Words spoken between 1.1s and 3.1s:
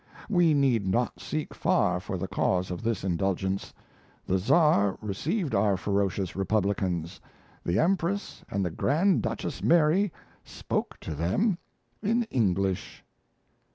seek far for the cause of this